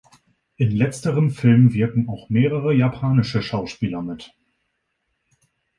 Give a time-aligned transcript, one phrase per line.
[0.55, 4.33] In letzterem Film wirken auch mehrere japanische Schauspieler mit.